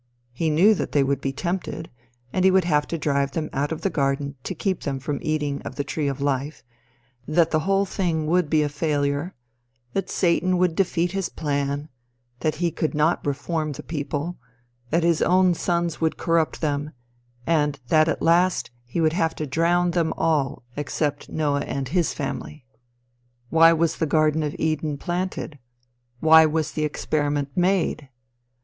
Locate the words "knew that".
0.49-0.93